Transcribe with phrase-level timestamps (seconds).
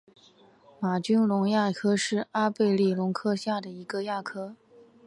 [0.79, 4.55] 玛君龙亚科是阿贝力龙科下的一个亚科。